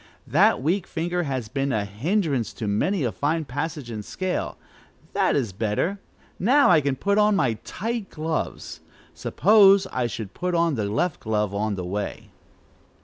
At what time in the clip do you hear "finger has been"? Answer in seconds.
0.87-1.71